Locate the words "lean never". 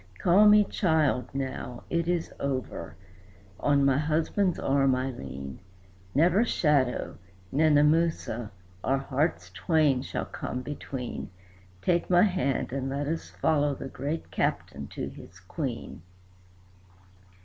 5.11-6.43